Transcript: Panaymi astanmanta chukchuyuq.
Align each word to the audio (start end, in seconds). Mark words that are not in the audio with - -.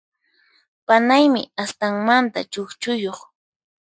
Panaymi 0.85 1.41
astanmanta 1.63 2.39
chukchuyuq. 2.51 3.19